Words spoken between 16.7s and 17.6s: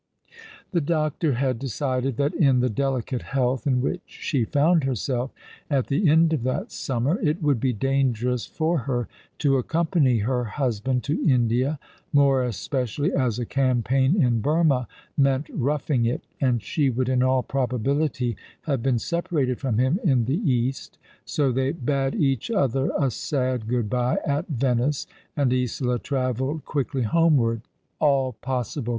would in all